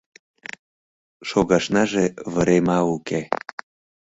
Шогашнаже 1.29 2.05
вырема 2.33 2.77
уке. 2.95 3.21